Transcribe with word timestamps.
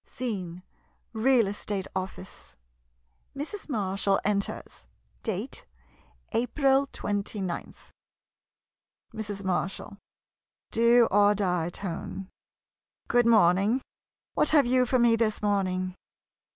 Scene— 0.03 0.63
Real 1.27 1.45
Estate 1.45 1.85
Office. 1.95 2.55
Mrs. 3.37 3.69
Marshall 3.69 4.19
enters. 4.25 4.87
Date— 5.21 5.67
"April 6.31 6.87
29th. 6.87 7.91
Mrs. 9.13 9.43
Marshall 9.43 9.99
[Do 10.71 11.07
or 11.11 11.35
die 11.35 11.69
tone.] 11.69 12.29
Good 13.09 13.27
morning. 13.27 13.79
What 14.33 14.49
have 14.49 14.65
you 14.65 14.87
for 14.87 14.97
me 14.97 15.15
this 15.15 15.43
morning? 15.43 15.93